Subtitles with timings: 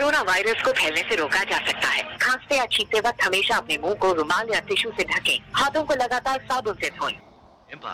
[0.00, 3.78] Corona virus को फैलने से रोका जा सकता है खांसते या छींकते वक्त हमेशा अपने
[3.78, 7.16] मुंह को रुमाल या टिश्यू से ढकें हाथों को लगातार साबुन से धोएं
[7.70, 7.92] ஏன்பா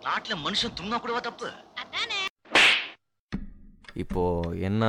[0.00, 1.48] நாட்டுல மனுஷன் தும்னா கூடவா தப்பு
[4.02, 4.22] இப்போ
[4.64, 4.84] என்ன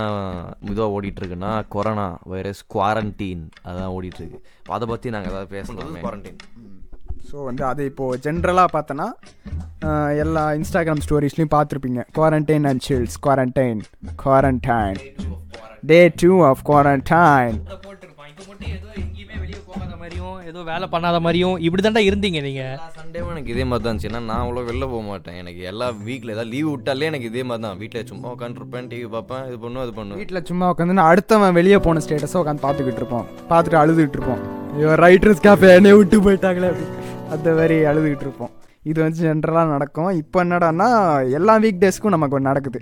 [0.66, 6.00] இதுவாக ஓடிட்டு இருக்குன்னா கொரோனா வைரஸ் குவாரண்டீன் அதான் ஓடிட்டு இருக்கு இப்போ அதை பற்றி நாங்கள் ஏதாவது பேசணும்
[6.00, 6.40] குவாரண்டீன்
[7.30, 9.08] ஸோ வந்து அது இப்போது ஜென்ரலாக பார்த்தோன்னா
[9.88, 13.82] ஆஹ், எல்லா இன்ஸ்டாகிராம் ஸ்டோரிஸ்லையும் பார்த்துருப்பீங்க quarantine and chills quarantine
[14.24, 15.00] quarantine
[15.89, 17.57] Day two of quarantine
[18.77, 22.65] ஏதோ எங்கேயுமே வெளியே போகாத மாதிரியும் ஏதோ வேலை பண்ணாத மாதிரியும் இப்படி தாண்டா இருந்தீங்க நீங்க.
[22.99, 24.11] சண்டேவும் எனக்கு இதே மாதிரி தான் இருந்துச்சு.
[24.11, 25.37] ஏன்னா நான் அவ்வளோ வெளில போக மாட்டேன்.
[25.43, 27.79] எனக்கு எல்லா வீக்கில் ஏதாவது லீவ் விட்டாலே எனக்கு இதே மாதிரி தான்.
[27.83, 30.21] வீட்டில் சும்மா உட்காந்துருப்பேன் டிவி பார்ப்பேன் இது பண்ணுவேன் இது பண்ணுவேன்.
[30.23, 33.29] வீட்டில் சும்மா உட்காந்து நான் அடுத்தவன் வெளியே போன ஸ்டேட்டஸை உட்காந்து பார்த்துக்கிட்டு இருப்போம்.
[33.53, 34.43] பார்த்துட்டு அழுதுகிட்டு இருப்போம்.
[34.75, 36.89] ஐயோ ரைட்டர்ஸ் கேஃபே என்னைய விட்டு போயிட்டாங்களே அப்படி
[37.37, 38.53] அந்த மாதிரி அழுதுகிட்டு இருப்போம்.
[38.91, 40.11] இது வந்து ஜென்ரலாக நடக்கும்.
[40.23, 40.91] இப்போ என்னடான்னா
[41.39, 42.81] எல்லா வீக் டேஸ்க்கும் நமக்கு நடக்குது.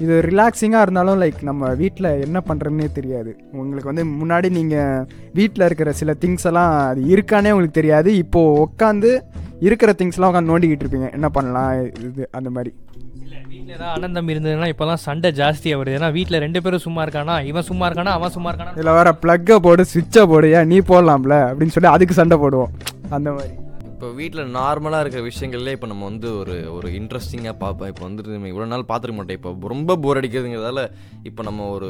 [0.00, 3.36] இது ரிலாக்ஸிங்காக இருந்தாலும் லைக் நம்ம வீட்டில் என்ன பண்ணுறதுனே தெரியாது.
[3.52, 8.16] உங்களுக்கு வந்து முன்னாடி நீங்கள் வீட்டில் இருக்கிற சில திங்ஸ் எல்லாம் அது இருக்கானே உங்களுக்கு தெரியாது.
[8.16, 9.20] இப்போது உட்காந்து
[9.60, 11.12] இருக்கிற திங்ஸ்லாம் உட்காந்து நோண்டிக்கிட்டு இருப்பீங்க.
[11.12, 11.84] என்ன பண்ணலாம்?
[11.84, 12.74] இது அந்த மாதிரி.
[13.22, 15.94] இல்ல வீட்ல ஏதாவது தம்பி இருந்ததுன்னா இப்போலாம் சண்டை ஜாஸ்தியாக வருது.
[15.98, 17.44] ஏன்னா வீட்டில் ரெண்டு பேரும் சும்மா இருக்கானா?
[17.44, 18.16] இவன் சும்மா இருக்கானா?
[18.18, 18.72] அவன் சும்மா இருக்கானா?
[18.72, 20.52] இதில் வேற ப்ளக்கை போடு சுவிட்சை போடு.
[20.52, 22.74] ஏன் நீ போடலாம்ல அப்படின்னு சொல்லி அதுக்கு சண்டை போடுவோம்.
[23.10, 23.52] அந்த மாதிரி.
[23.96, 28.48] இப்போ வீட்டில் நார்மலாக இருக்கிற விஷயங்கள்லே இப்போ நம்ம வந்து ஒரு ஒரு இன்ட்ரெஸ்டிங்காக பார்ப்போம் இப்போ வந்துட்டு நம்ம
[28.50, 29.38] இவ்வளோ நாள் பார்த்துருக்க மாட்டோம்.
[29.38, 30.82] இப்போ ரொம்ப போர் அடிக்கிறதுங்கிறதால
[31.28, 31.88] இப்போ நம்ம ஒரு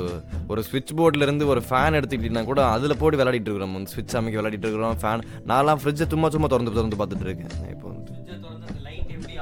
[0.53, 3.75] ஒரு ஸ்விட்ச் போர்ட்லேருந்து ஒரு ஃபேன் எடுத்துக்கிட்டிங்கன்னா கூட அதில் போட்டு விளையாடிட்டு இருக்கிறோம்.
[3.79, 4.97] வந்து ஸ்விட்ச் அமைக்க விளையாடிட்டு இருக்கிறோம்.
[5.03, 7.53] ஃபேன் நான்லாம் ஃப்ரிட்ஜை சும்மா சும்மா திறந்து திறந்து பார்த்துட்டு இருக்கேன்.
[7.75, 8.13] இப்போ வந்து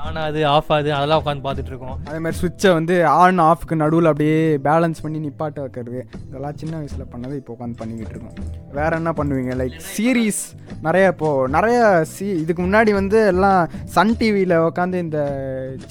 [0.06, 1.96] ஆன் ஆகுது ஆஃப் ஆகுது அதெல்லாம் உட்காந்து பார்த்துட்டு இருக்கோம்.
[2.08, 6.00] அதே மாதிரி சுவிட்சை வந்து ஆன் ஆஃப்க்கு நடுவில் அப்படியே பேலன்ஸ் பண்ணி நிப்பாட்ட வைக்கிறது.
[6.28, 8.34] இதெல்லாம் சின்ன வயசில் பண்ணதை இப்போ உட்காந்து பண்ணிக்கிட்டு இருக்கோம்.
[8.78, 9.54] வேற என்ன பண்ணுவீங்க?
[9.60, 10.42] லைக் சீரீஸ்
[10.86, 11.78] நிறைய இப்போ நிறைய
[12.14, 13.60] சி இதுக்கு முன்னாடி வந்து எல்லாம்
[13.96, 15.20] சன் டிவியில் உட்காந்து இந்த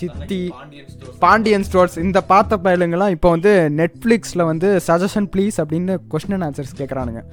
[0.02, 0.42] சித்தி
[1.24, 7.24] பாண்டியன் ஸ்டோர்ஸ் இந்த பார்த்த பயலுங்கெல்லாம் இப்போ வந்து நெட்ஃப்ளிக்ஸில் வந்து சஜஷன் ப்ளீஸ் அப்படின்னு கொஸ்டின் ஆன்சர்ஸ் கேட்குறானுங்க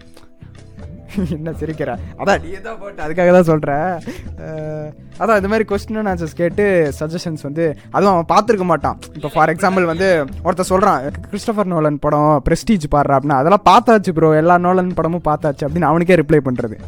[1.36, 1.90] என்ன சிரிக்கிற?
[2.20, 3.88] அதான் நீ தான் போட்டு அதுக்காக தான் சொல்கிறேன்
[5.22, 6.64] அதான் இது மாதிரி கொஸ்டின் அண்ட் ஆன்சர்ஸ் கேட்டு
[6.98, 7.64] சஜஷன்ஸ் வந்து
[7.94, 8.98] அதுவும் அவன் பார்த்துருக்க மாட்டான்.
[9.18, 10.08] இப்போ ஃபார் எக்ஸாம்பிள் வந்து
[10.46, 15.66] ஒருத்தர் சொல்கிறான் கிறிஸ்டபர் நோலன் படம் ப்ரெஸ்டீஜ் பாடுறா அப்படின்னா அதெல்லாம் பார்த்தாச்சு ப்ரோ எல்லா நோலன் படமும் பார்த்தாச்சு
[15.66, 16.78] அப்படின்னு அவனுக்கே ரிப்ளை பண்ணுறது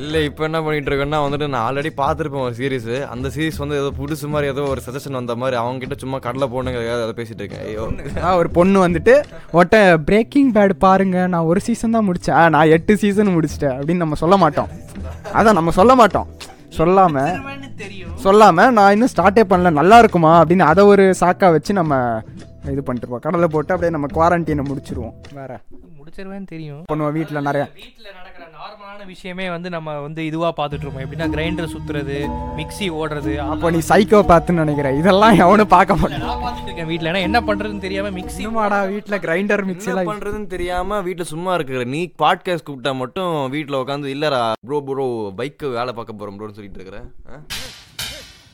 [0.00, 3.92] இல்லை இப்போ என்ன பண்ணிட்டு இருக்கேன்னா வந்துட்டு நான் ஆல்ரெடி பார்த்துருப்பேன் ஒரு சீரிஸ் அந்த சீரிஸ் வந்து ஏதோ
[3.98, 7.64] புதுசு மாதிரி ஏதோ ஒரு சஜஷன் வந்த மாதிரி அவங்க கிட்ட சும்மா கடலை போனுங்கிறதுக்காக அதை பேசிட்டு இருக்கேன்.
[7.64, 8.36] ஐயோ.
[8.36, 9.14] ஒரு பொண்ணு வந்துட்டு
[9.52, 12.30] ஒட்ட பிரேக்கிங் பேட் பாருங்க நான் ஒரு சீசன் தான் முடிச்சேன்.
[12.30, 14.70] ஆ, நான் எட்டு சீசன் முடிச்சிட்டேன் அப்படின்னு நம்ம சொல்ல மாட்டோம்.
[15.34, 16.28] அதான் நம்ம சொல்ல மாட்டோம்.
[16.78, 17.22] சொல்லாம
[18.24, 19.70] சொல்லாம நான் இன்னும் ஸ்டார்ட்டே பண்ணல.
[19.72, 20.44] நல்லா இருக்குமா?
[20.44, 21.94] அப்படின்னு அதை ஒரு சாக்கா வச்சு நம்ம
[22.64, 25.14] இது பண்ணிட்டு இருப்போம் கடலை போட்டு அப்படியே நம்ம குவாரண்டைனை முடிச்சிருவோம்.
[25.34, 25.52] வேற.
[25.98, 26.84] முடிச்சிருவேன்னு தெரியும்.
[26.92, 27.64] பண்ணுவோம் வீட்டில் நிறைய
[28.70, 32.16] நார்மலான விஷயமே வந்து நம்ம வந்து இதுவாக பார்த்துட்டு இருப்போம் எப்படின்னா கிரைண்டர் சுத்துறது
[32.58, 34.96] மிக்ஸி ஓடுறது அப்போ நீ சைக்கோ பார்த்துன்னு நினைக்கிறேன்.
[35.00, 36.22] இதெல்லாம் எவனும் பார்க்க மாட்டான்.
[36.24, 40.52] நான் பார்த்துட்டு இருக்கேன் வீட்டில் ஏன்னா என்ன பண்ணுறதுன்னு தெரியாமல் மிக்ஸி இன்னுமாடா வீட்டில் கிரைண்டர் என்ன மிக்சிலாம் பண்றதுன்னு
[40.54, 45.06] தெரியாம வீட்ல சும்மா இருக்கிற நீ பாட்காஸ்ட் கூப்பிட்டா மட்டும் வீட்ல உட்காந்து இல்லடா ப்ரோ ப்ரோ
[45.40, 47.08] பைக்கு வேலை பார்க்க போறோம் ப்ரோன்னு சொல்லிட்டு இருக்கிறேன்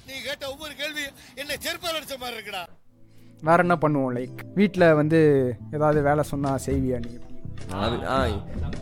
[0.08, 1.04] நீ கேட்ட ஒவ்வொரு கேள்வி
[1.42, 2.64] என்ன செருப்பால் அடிச்ச மாதிரி இருக்குடா.
[3.42, 5.18] வேற என்ன பண்ணுவோம் லைக் வீட்டில் வந்து
[5.76, 7.10] ஏதாவது வேலை சொன்னால் செய்வியா நீ?
[7.84, 8.16] அது ஆ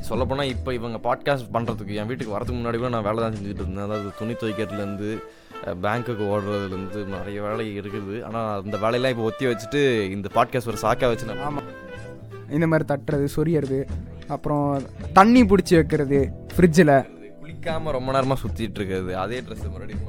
[0.09, 3.87] சொல்லப்போனால் இப்போ இவங்க பாட்காஸ்ட் பண்ணுறதுக்கு என் வீட்டுக்கு வரதுக்கு முன்னாடி கூட நான் வேலை தான் செஞ்சுட்டு இருந்தேன்.
[3.87, 5.11] அதாவது துணி துவைக்கிறதுலேருந்து
[5.85, 8.15] பேங்க்குக்கு ஓடுறதுலேருந்து நிறைய வேலை இருக்குது.
[8.27, 9.83] ஆனால் அந்த வேலையெல்லாம் இப்போ ஒத்தி வச்சுட்டு
[10.17, 11.71] இந்த பாட்காஸ்ட் ஒரு சாக்கா வச்சு நான் ஆமாம்
[12.57, 13.81] இந்த மாதிரி தட்டுறது சொரியறது
[14.35, 14.67] அப்புறம்
[15.19, 16.21] தண்ணி பிடிச்சி வைக்கிறது
[16.55, 16.95] ஃப்ரிட்ஜில்
[17.41, 19.13] குளிக்காமல் ரொம்ப நேரமாக சுற்றிட்டு இருக்கிறது.
[19.25, 20.03] அதே ட்ரெஸ் மறுபடியும்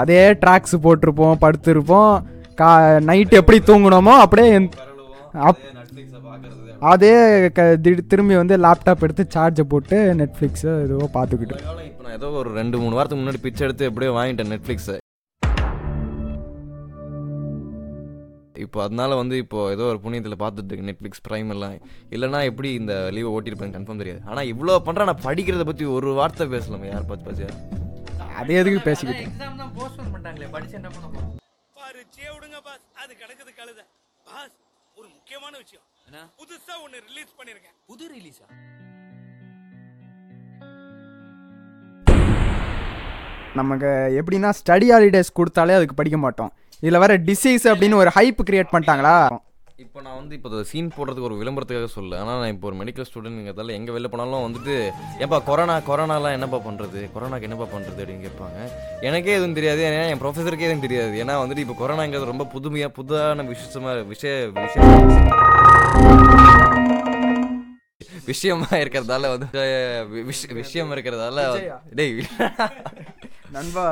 [0.00, 2.14] அதே ட்ராக்ஸ் போட்டிருப்போம் படுத்திருப்போம்.
[2.60, 2.70] கா
[3.10, 4.50] நைட்டு எப்படி தூங்குனோமோ அப்படியே
[5.48, 5.60] அப்
[6.90, 7.10] அதே
[7.56, 11.56] க திடீர் திரும்பி வந்து லேப்டாப் எடுத்து சார்ஜை போட்டு நெட்ஃப்ளிக்ஸு எதுவோ பார்த்துக்கிட்டு.
[11.90, 14.96] இப்போ நான் ஏதோ ஒரு ரெண்டு மூணு வாரத்துக்கு முன்னாடி பிச்சை எடுத்து எப்படியோ வாங்கிட்டேன் நெட்ஃப்ளிக்ஸை
[18.64, 21.76] இப்போ அதனால வந்து இப்போ ஏதோ ஒரு புண்ணியத்தில் பார்த்துட்டு இருக்கு நெட்ஃப்ளிக்ஸ் ப்ரைம் எல்லாம்.
[22.14, 24.20] இல்லைனா எப்படி இந்த லீவை ஓட்டியிருப்பேன் கன்ஃபார்ம் தெரியாது.
[24.30, 27.50] ஆனால் இவ்வளோ பண்ணுறேன் நான் படிக்கிறத பற்றி ஒரு வார்த்தை பேசலாமா யார் பார்த்து பாத்தியா
[28.40, 31.32] அது எதுக்கு பேசிக்கிட்டு எக்ஸாம் தான் போஸ்ட்போன் பண்ணிட்டாங்களே படிச்சு என்ன பண்ண போறோம்?
[31.80, 33.80] பாரு சே விடுங்க பாஸ் அது கிடக்குது கழுத.
[34.26, 34.54] பாஸ்
[34.96, 35.86] ஒரு முக்கியமான விஷயம்.
[36.10, 37.76] புதுசா ஒன்னு ரிலீஸ் பண்ணிருக்கேன்.
[37.86, 38.46] புது ரிலீஸா
[43.54, 43.88] நமக்கு
[44.20, 46.52] எப்படின்னா ஸ்டடி ஹாலிடேஸ் கொடுத்தாலே அதுக்கு படிக்க மாட்டோம்.
[46.80, 49.16] இதில் வேற டிசீஸ் அப்படின்னு ஒரு ஹைப் கிரியேட் பண்ணிட்டாங்களா?
[49.80, 53.74] இப்போ நான் வந்து இப்போ சீன் போடுறதுக்கு ஒரு விளம்பரத்துக்காக சொல்ல ஆனால் நான் இப்போ ஒரு மெடிக்கல் ஸ்டூடெண்ட்ங்கிறதால
[53.76, 54.74] எங்கே வெளில போனாலும் வந்துட்டு
[55.24, 58.58] ஏப்பா கொரோனா கொரோனாலாம் என்னப்பா பண்ணுறது கொரோனாக்கு என்னப்பா பண்ணுறது அப்படின்னு கேட்பாங்க.
[59.08, 59.80] எனக்கே எதுவும் தெரியாது.
[59.88, 61.14] ஏன்னா என் ப்ரொஃபஸருக்கே எதுவும் தெரியாது.
[61.22, 64.92] ஏன்னா வந்துட்டு இப்போ கொரோனாங்கிறது ரொம்ப புதுமையாக புதுதான விஷயமா விஷய விஷயம்.
[68.30, 69.48] விஷயமா இருக்கிறதால வந்து
[70.62, 71.48] விஷயம் இருக்கிறதால
[72.00, 72.14] டேய்.
[73.56, 73.86] நண்பா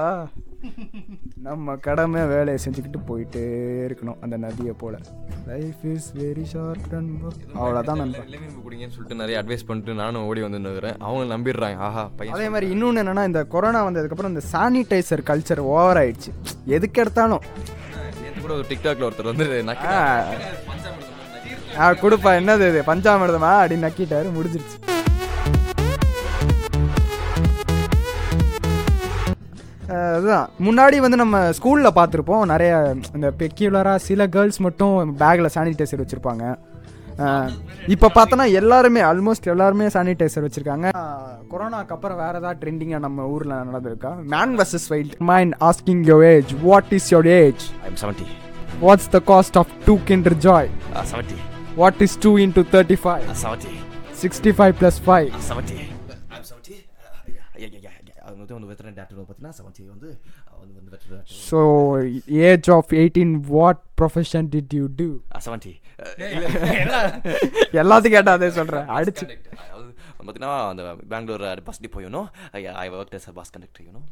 [1.43, 3.45] நம்ம கடமை வேலையை செஞ்சுக்கிட்டு போயிட்டே
[3.87, 4.99] இருக்கணும் அந்த நதியை போல.
[5.47, 8.05] லைஃப் இஸ் வெரி ஷார்ட் அவ்வளோதான் நண்பா.
[8.05, 11.77] லெமன் குடிங்கன்னு சொல்லிட்டு நிறைய அட்வைஸ் பண்ணிட்டு நானும் ஓடி வந்து நிற்கிறேன் அவங்க நம்பிடுறாங்க.
[11.77, 16.33] ஆஹா பையன் அதே மாதிரி இன்னொன்று என்னன்னா இந்த கொரோனா வந்ததுக்கப்புறம் இந்த சானிடைசர் கல்ச்சர் ஓவர் ஆயிடுச்சு.
[16.65, 17.41] எதுக்கு எடுத்தாலும்.
[18.41, 19.85] கூட ஒரு டிக்டாக்ல ஒருத்தர் வந்து நக்கி.
[19.85, 20.25] ஆ.
[21.79, 22.43] கொடுப்பா.
[22.43, 22.83] என்னது இது?
[22.87, 23.63] பஞ்சாமிர்தமா?
[23.63, 24.31] அப்படின்னு நக்கிட்டாரு.
[24.37, 25.00] முடிஞ்சிருச்சு.
[29.99, 32.45] அதுதான் முன்னாடி வந்து நம்ம ஸ்கூலில் பார்த்துருப்போம்.
[32.53, 32.73] நிறைய
[33.17, 36.45] இந்த பெக்யூலராக சில கேர்ள்ஸ் மட்டும் பேக்கில் சானிடைசர் வச்சுருப்பாங்க.
[37.95, 40.87] இப்போ பார்த்தோன்னா எல்லாருமே ஆல்மோஸ்ட் எல்லாருமே சானிடைசர் வச்சுருக்காங்க.
[41.51, 44.13] கொரோனாக்கு அப்புறம் வேறு ஏதாவது ட்ரெண்டிங்காக நம்ம ஊரில் நடந்திருக்கா?
[44.35, 48.29] Man versus wild mind asking your age what is your age I'm seventy
[48.87, 50.71] what's the cost of two Kinder Joy
[51.13, 51.39] seventy
[51.83, 53.75] what is two into thirty five seventy
[54.23, 55.81] sixty five plus five seventy
[58.33, 60.09] வந்து வந்து veteran doctor பார்த்தீங்கன்னா seventy வந்து
[60.55, 61.61] வந்து வந்து veteran so
[62.45, 65.09] age of eighteen what profession did you do
[65.47, 65.73] seventy
[67.81, 69.25] எல்லாத்தையும் கேட்டால் அதே சொல்கிறேன் அடிச்சு.
[70.19, 72.23] பார்த்தீங்கன்னா அந்த Bangalore bus depot you know
[72.79, 74.03] I work bus conductor you know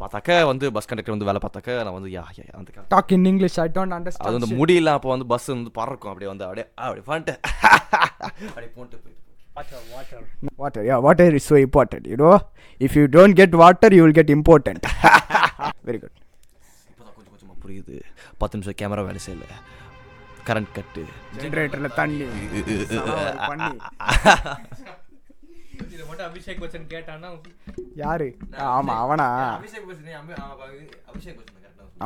[0.00, 3.26] பார்த்தாக்க வந்து பஸ் கண்டக்டர் வந்து வேலை பார்த்தாக்க நான் வந்து யா யா அந்த க- talk in
[3.26, 6.10] English I don't அது வந்து அண்டர்ஸ்டாண்ட் முடியல அப்போ வந்து பஸ் வந்து பறக்கும்.
[6.12, 7.34] அப்படியே வந்து அப்படியே அப்படியே பண்ணிட்டு
[8.48, 9.24] அப்படியே போட்டு போயிட்டு.
[10.56, 12.34] Water yeah water is so important you know.
[12.80, 14.80] If you don't get water you will get important.
[15.86, 16.14] Very good.
[16.90, 17.94] இப்போதான் கொஞ்சம் கொஞ்சமாக புரியுது.
[18.38, 19.46] பத்து நிமிஷம் கேமரா வேலை செய்யல.
[20.48, 21.02] கரண்ட் கட்டு
[21.40, 22.26] ஜென்ரேட்டர்ல தண்ணி.
[25.94, 27.28] இதை மட்டும் அபிஷேக் பச்சன் கேட்டான்னா
[28.02, 28.28] யாரு?
[28.68, 29.26] ஆமா அவனா?
[29.56, 29.88] அபிஷேக்
[31.10, 31.42] அபிஷேக்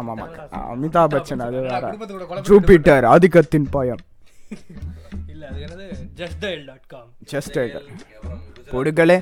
[0.01, 0.27] ஆமா ஆமா.
[0.73, 1.93] அமிதாப் பச்சன் அது வேற
[2.49, 4.03] ஜூபிட்டர் ஆதிக்கத்தின் பாயம்.
[5.43, 5.87] இல்ல அது என்னது?
[6.17, 7.59] Just Dial dot com just
[8.73, 9.19] பொடுகளே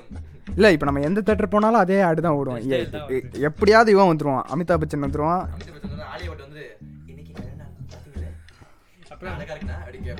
[0.54, 2.38] இல்ல இப்போ நம்ம எந்த தேட்டர் போனாலும் அதே ஆடு தான்
[2.70, 2.86] எ-
[3.40, 5.44] எப்படியாவது இவன் வந்துருவான் அமிதாப் பச்சன் வந்துருவான்.
[6.38, 6.64] வந்து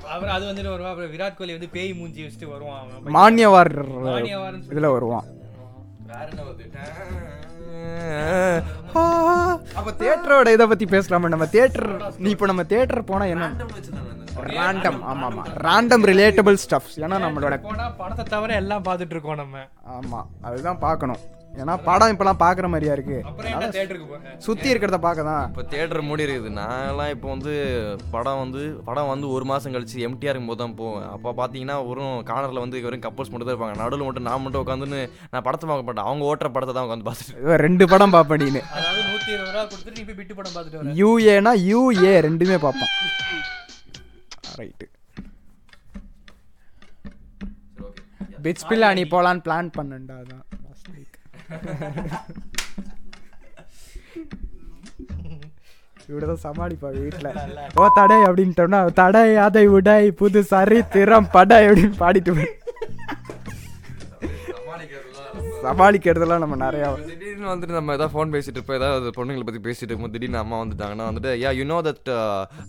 [0.06, 0.28] அப்புறம்?
[0.28, 2.88] அது வந்துட்டு வருவான் அப்புறம் விராட் கோலி வந்து பேய் மூஞ்சி வச்சுட்டு வருவான்.
[3.08, 3.72] மானியவார்
[4.70, 5.26] இதுல வருவான்.
[9.74, 11.28] அப்ப தியேட்டரோட இதை பத்தி பேசலாமா?
[11.28, 13.46] நம்ம தியேட்டர் நீ இப்போ நம்ம தியேட்டர் போனா என்ன?
[14.50, 17.54] ரேண்டம் ஆமா ஆமா ரேண்டம் ரிலேட்டபிள் ஸ்டப்ஸ் ஏன்னா நம்மளோட
[17.98, 19.64] படத்தை தவிர எல்லாம் பார்த்துட்டு இருக்கோம் நம்ம.
[19.96, 21.20] ஆமா அதுதான் பார்க்கணும்.
[21.60, 23.16] ஏன்னா படம் இப்பெல்லாம் பார்க்குற மாதிரியா இருக்கு.
[23.28, 26.52] அப்புறம் என்ன தேட்டருக்கு போறேன் சுத்தி இருக்கிறத பார்க்க தான் இப்போ தேட்டர் மூடி இருக்குது.
[26.58, 27.52] நான்லாம் இப்போ வந்து
[28.14, 31.08] படம் வந்து படம் வந்து ஒரு மாதம் கழிச்சு எம்டிஆர் இருக்கும்போது தான் போவேன்.
[31.14, 33.78] அப்போ பார்த்தீங்கன்னா வெறும் கார்னரில் வந்து வெறும் கப்பல்ஸ் மட்டும் தான் இருப்பாங்க.
[33.82, 35.00] நடுவில் மட்டும் நான் மட்டும் உட்காந்துன்னு
[35.32, 36.06] நான் படத்தை பார்க்க மாட்டேன்.
[36.10, 39.98] அவங்க ஓட்டுற படத்தை தான் உட்காந்து பார்த்துட்டு ரெண்டு படம் பார்ப்பேன் நீனு அதாவது நூத்தி இருபது ரூபா கொடுத்துட்டு
[39.98, 42.94] நீ படம் பார்த்துட்டு யூஏனா யூஏ ரெண்டுமே பார்ப்பான்.
[44.60, 44.86] ரைட்டு
[48.46, 50.44] பிட்ஸ் பில்லா நீ போலான்னு பிளான் பண்ணண்டா அதான்.
[56.08, 57.28] இவ்வளோதான் சமாளிப்பா வீட்டில்
[57.74, 62.46] ஓ தடை அப்படின்ட்டோம்னா தடை அதை உடை புது சரித்திரம் படை அப்படின்னு பாடிட்டு
[65.62, 68.78] சமாளிக்கிறதெல்லாம் நம்ம நிறையா திடீர்னு வந்துட்டு நம்ம ஏதாவது ஃபோன் பேசிட்டு இருப்போம்.
[68.80, 72.10] ஏதாவது பொண்ணுங்களை பற்றி பேசிட்டு இருக்கும்போது திடீர்னு அம்மா வந்துட்டாங்கன்னா வந்துட்டு yeah you know that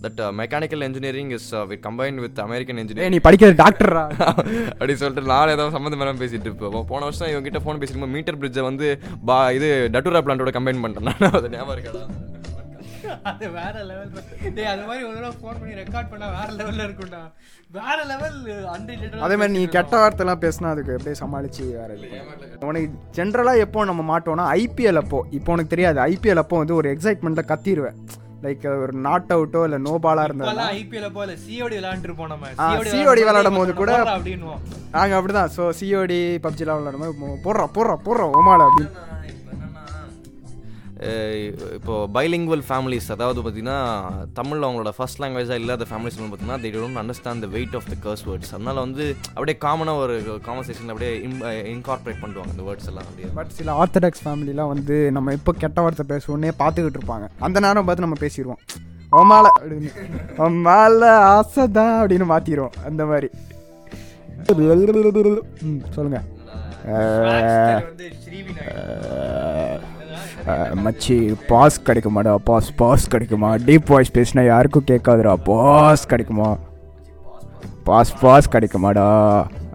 [0.05, 1.49] that mechanical engineering is
[1.88, 4.03] combine with American ஏய் இன்ஜினியரிங் நீ படிக்கிறது டாக்டரா
[4.71, 8.39] அப்படி சொல்லிட்டு நாலு ஏதாவது சம்மந்தம் இல்லாமல் பேசிட்டு இருப்போம் போன வருஷம் இவங்க கிட்ட ஃபோன் பேசிட்டு மீட்டர்
[8.41, 8.89] பிரிட்ஜை வந்து
[9.29, 11.09] பா இது டட்டூரா பிளான்ட்டோட கம்பைன் பண்ணிட்டேன்.
[11.23, 12.03] நான் அது ஞாபகம் இருக்காடா.
[13.29, 14.09] அது வேற லெவல்
[14.55, 17.21] டேய் அது மாதிரி ஒரு தடவை ஃபோன் பண்ணி ரெக்கார்ட் பண்ணா வேற லெவல்ல இருக்கும்டா.
[17.71, 18.37] வேற லெவல்
[18.71, 21.91] அன்ரிலேட்டட் அதே மாதிரி நீ கெட்ட வார்த்தைலாம் பேசினா அதுக்கு அப்படியே சமாளிச்சு வேற.
[22.65, 25.21] உனக்கு ஜென்ரலாக எப்போ நம்ம மாட்டோம்னா ஐபிஎல் அப்போ.
[25.31, 25.99] இப்போ உனக்கு தெரியாது.
[26.07, 27.99] ஐபிஎல் அப்போ வந்து ஒரு எக்ஸைட்மெண்ட்டாக கத்திடுவேன்
[28.44, 32.47] லைக் ஒரு நாட் அவுட்டோ இல்லை நோ இருந்ததுன்னா இப்பெல்லாம் ஐபிஎல் போல சிஓடி விளையாண்டுட்டு போனோம் நம்ம.
[32.91, 34.61] COD விளையாடும் போது கூட- அப்படின்னுவோம்.
[34.91, 38.89] நாங்கள் அப்படி தான் ஸோ சிஓடி பப்ஜிலாம் விளாடும் போது போடுறா போடுறா போடுறா ஒமால அப்படின்னு.
[41.01, 44.01] அஹ் இப்போ பைலிங்குவல் ஃபேமிலிஸ் அதாவது பார்த்தீங்கன்னா
[44.33, 48.09] தமிழில் அவங்களோட ஃபர்ஸ்ட் லாங்குவேஜாக இல்லாத ஃபேமிலிஸ் வந்து பார்த்தீங்கன்னா they don't understand the weight of the
[48.09, 51.17] curse words அதனால வந்து அப்படியே காமனாக ஒரு கான்வர்சேஷன் அப்படியே
[51.75, 53.29] இன்கார்பரேட் பண்ணுவாங்க அந்த வேர்ட்ஸ் எல்லாம் அப்படியே.
[53.33, 57.27] பட் சில ஆர்த்தடாக்ஸ் ஃபேமிலிலாம் வந்து நம்ம எப்போ கெட்ட வார்த்தை பேசுவோன்னே பார்த்துக்கிட்டு இருப்பாங்க.
[57.39, 58.61] அந்த நேரம் பார்த்து நம்ம பேசிடுவோம்.
[59.11, 59.91] ஒமால அப்படின்னு.
[60.37, 63.29] ஒமால ஆசைதான் அப்படின்னு மாற்றிடுவோம் அந்த மாதிரி.
[65.89, 66.39] சொல்லுங்கள்
[70.86, 71.16] மச்சி
[71.48, 73.56] பாஸ் கிடைக்குமாடா பாஸ் பாஸ் கிடைக்குமா?
[73.56, 76.57] டீப் வாய்ஸ் பேசினா யாருக்கும் கேட்காதுடா பாஸ் கிடைக்குமா?
[77.83, 79.07] பாஸ் பாஸ் கிடைக்குமாடா.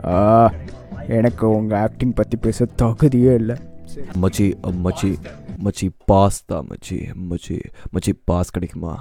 [0.07, 0.51] ஆ,
[1.09, 3.57] எனக்கு உங்கள் ஆக்டிங் பற்றி பேச தகுதியே இல்லை.
[4.23, 4.47] மச்சி
[4.85, 5.11] மச்சி
[5.65, 6.97] மச்சி பாஸ் தான் மச்சி
[7.31, 7.61] மச்சி
[7.95, 8.95] மச்சி பாஸ் கிடைக்குமா?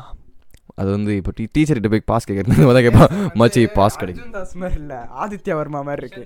[0.76, 5.54] அது வந்து இப்போ டீ டீச்சர்கிட்ட போய் பாஸ் கேட்கறது தான் கேட்பான் மச்சி பாஸ் கிடைக்கும் இல்லை ஆதித்யா
[5.54, 6.24] வர்மா மாதிரி இருக்கு.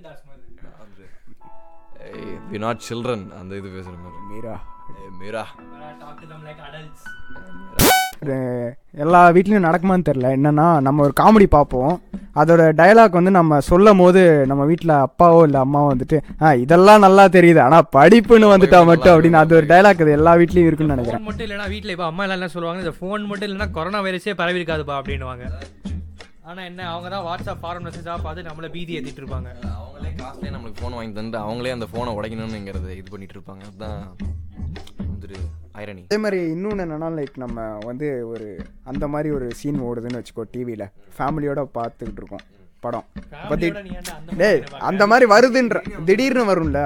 [2.51, 4.22] வி நாட் சில்ட்ரன் அந்த இது பேசுகிற மாதிரி.
[4.29, 4.55] மீரா
[5.22, 5.43] மீரா.
[9.03, 11.93] எல்லா வீட்லேயும் நடக்குமான்னு தெரில என்னன்னா நம்ம ஒரு காமெடி பார்ப்போம்.
[12.41, 17.25] அதோட டயலாக் வந்து நம்ம சொல்லும் போது நம்ம வீட்டில் அப்பாவோ இல்லை அம்மாவோ வந்துட்டு ஆ இதெல்லாம் நல்லா
[17.36, 17.62] தெரியுது.
[17.65, 21.25] ஆனால் படிப்புன்னு வந்துட்டா மட்டும் அப்படின்னு அது ஒரு டயலாக் அது எல்லா வீட்லேயும் இருக்குன்னு நினைக்கிறேன்.
[21.29, 22.84] மட்டும் இல்லைனா வீட்டில் இப்போ அம்மா எல்லாம் என்ன சொல்லுவாங்க?
[22.86, 25.46] இந்த ஃபோன் மட்டும் இல்லைனா கொரோனா வைரஸே பரவி இருக்காதுப்பா அப்படின்னுவாங்க.
[26.50, 29.50] ஆனால் என்ன அவங்க தான் வாட்ஸ்அப் ஃபார்ம் மெசேஜாக பார்த்து நம்மளை பீதி ஏற்றிட்டு இருப்பாங்க.
[29.79, 33.63] அவங்களே காசுலேயே நம்மளுக்கு ஃபோன் வாங்கி தந்துட்டு அவங்களே அந்த ஃபோனை உடைக்கணும்னுங்கிறத இது பண்ணிட்டு இருப்பாங்க.
[33.69, 34.00] அதுதான்
[35.09, 35.39] வந்துட்டு
[35.81, 36.01] ஐரணி.
[36.07, 38.47] அதே மாதிரி இன்னொன்று என்னன்னா லைக் நம்ம வந்து ஒரு
[38.91, 40.87] அந்த மாதிரி ஒரு சீன் ஓடுதுன்னு வச்சுக்கோ டிவியில்
[41.17, 42.45] ஃபேமிலியோட பார்த்துக்கிட்டு இருக்கோம்
[42.83, 43.05] படம்.
[44.41, 46.81] டேய் அந்த மாதிரி வருதுன்ற திடீர்னு வரும்ல.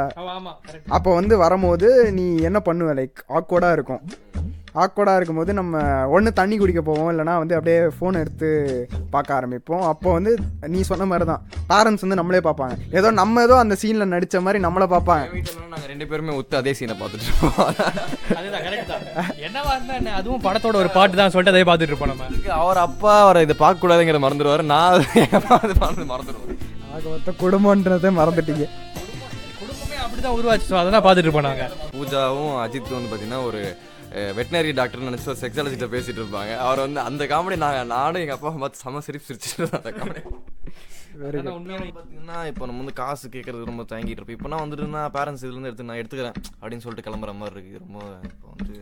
[0.97, 1.87] அப்போ வந்து வரும்போது
[2.17, 2.93] நீ என்ன பண்ணுவ?
[2.99, 4.01] லைக் ஆக்வர்டாக இருக்கும்.
[4.81, 5.79] ஆக்வர்டாக இருக்கும்போது நம்ம
[6.15, 8.47] ஒன்று தண்ணி குடிக்க போவோம் இல்லைனா வந்து அப்படியே ஃபோன் எடுத்து
[9.13, 9.83] பார்க்க ஆரம்பிப்போம்.
[9.91, 10.31] அப்போ வந்து
[10.73, 12.75] நீ சொன்ன மாதிரி தான் பேரண்ட்ஸ் வந்து நம்மளே பார்ப்பாங்க.
[12.99, 15.25] ஏதோ நம்ம ஏதோ அந்த சீனில் நடித்த மாதிரி நம்மளை பார்ப்பாங்க.
[15.73, 17.59] நாங்கள் ரெண்டு பேருமே ஒத்து அதே சீனை பார்த்துட்டு இருப்போம்.
[19.47, 20.15] என்னவா இருந்தா என்ன?
[20.21, 22.57] அதுவும் படத்தோட ஒரு பாட்டு தான் சொல்லிட்டு அதே பார்த்துட்டு இருப்போம் நம்ம.
[22.61, 24.65] அவர் அப்பா அவரை இதை பார்க்கக்கூடாதுங்கிற மறந்துடுவார்.
[24.73, 25.05] நான் அது
[25.49, 26.59] மறந்து மறந்துடுவார்.
[26.95, 28.65] ஆக மொத்த குடும்பன்றதை மறந்துட்டீங்க.
[29.61, 30.69] குடும்பமே அப்படிதான் உருவாச்சு.
[30.81, 31.65] அதெல்லாம் பார்த்துட்டு இருப்போம் நாங்க.
[31.95, 33.61] பூஜாவும் அஜித் வந்து பார்த்தீங்கன்னா ஒரு
[34.37, 36.57] வெட்டினரி டாக்டர் நினச்சி செக்ஸாலஜிட்ட பேசிட்டு இருப்பாங்க.
[36.57, 40.21] அவர் வந்து அந்த காமெடி நான் நானும் எங்கள் அப்பா பார்த்து செம சிரிப்பு சிரிச்சிட்டு அந்த காமெடி
[41.89, 44.37] பார்த்தீங்கன்னா இப்போ நம்ம வந்து காசு கேட்கறது ரொம்ப தயங்கிட்டு இருப்போம்.
[44.37, 47.81] இப்போனா வந்துட்டுனா பேரண்ட்ஸ் இதுலேருந்து எடுத்து நான் எடுத்துக்கிறேன் அப்படின்னு சொல்லிட்டு கிளம்புற மாதிரி இருக்கு.
[47.83, 48.73] ரொம்ப இப்போ வந்து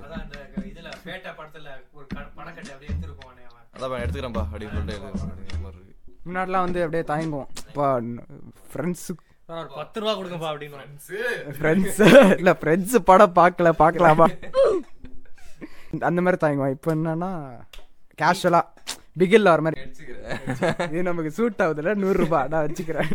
[0.71, 3.67] இதுல பேட்டா படத்துல ஒரு க- பணக்கட்டை அப்படியே எடுத்துருப்போம் அவன்.
[3.75, 4.99] அதான் எடுத்துக்கிறேன்ப்பா அப்படின்னு சொல்லிட்டு
[5.63, 5.95] மாதிரி இருக்கு.
[6.25, 7.49] முன்னாடிலாம் வந்து அப்படியே தயங்குவோம்.
[7.67, 7.85] இப்போ
[8.71, 9.13] ஃப்ரெண்ட்ஸு
[9.49, 11.55] சார், ஒரு பத்து ரூபா கொடுங்கப்பா அப்படின்னு.
[11.59, 12.07] ஃப்ரெண்ட்ஸு
[12.37, 14.27] இல்லை ஃப்ரெண்ட்ஸு படம் பார்க்கல பார்க்கலாமா?
[15.99, 17.31] அந்த மாதிரி தயங்குவோம் இப்போ என்னன்னா
[18.21, 18.65] கேஷுவலாக
[19.19, 19.81] பிகில் வர மாதிரி.
[20.91, 23.11] இது நமக்கு சூட் ஆகுதுல நூறுரூபா நான் வச்சுக்கிறேன்.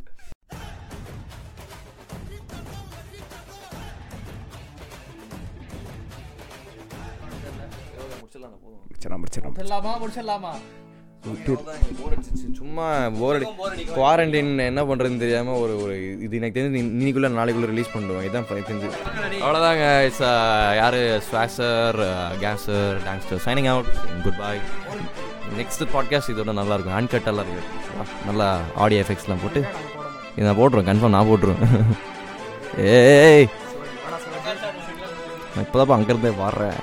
[8.23, 10.00] முடிச்சிடலாம்?
[10.02, 10.61] முடிச்சிடலாம்?
[12.56, 13.47] சும்மா போர் அடி
[13.97, 18.49] குவாரண்டைன் என்ன பண்ணுறதுன்னு தெரியாமல் ஒரு ஒரு இது எனக்கு தெரிஞ்சு இன்னி- இன்னிக்குள்ள நாளைக்குள்ள ரிலீஸ் பண்ணுவோம் இதுதான்
[18.49, 18.88] தெரிஞ்சு.
[19.40, 20.23] அவ்வளோதாங்க இட்ஸ்
[20.76, 20.99] யார்?
[21.26, 21.99] ஸ்வாசர்
[22.40, 23.90] கேஸர் டான்ஸ்டர் signing out
[24.25, 24.61] good bye
[25.56, 27.75] next podcast இதோட நல்லா இருக்கும் அன்கட் எல்லாம் இருக்கு
[28.26, 29.61] நல்லா ஆடியோ எஃபெக்ட்ஸ்லாம் போட்டு
[30.37, 30.88] இதை நான் போட்டுருவேன்.
[30.88, 31.64] கன்ஃபார்ம் நான் போட்டுருவேன்.
[32.92, 33.47] ஏய்
[35.54, 36.80] நான் இப்போதான் அங்கேருந்தே வர்றேன்.